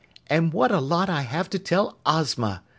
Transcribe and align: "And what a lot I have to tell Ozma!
"And 0.25 0.51
what 0.51 0.71
a 0.71 0.79
lot 0.79 1.11
I 1.11 1.21
have 1.21 1.47
to 1.51 1.59
tell 1.59 1.99
Ozma! 2.07 2.63